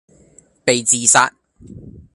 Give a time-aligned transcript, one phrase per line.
[0.65, 1.35] 被自殺